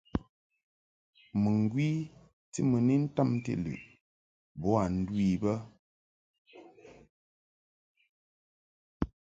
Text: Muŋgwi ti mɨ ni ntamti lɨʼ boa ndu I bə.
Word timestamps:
Muŋgwi 1.41 1.87
ti 2.51 2.59
mɨ 2.69 2.77
ni 2.87 2.95
ntamti 3.03 3.53
lɨʼ 3.63 3.81
boa 4.61 4.83
ndu 4.95 5.13
I 5.31 5.35
bə. 5.41 5.53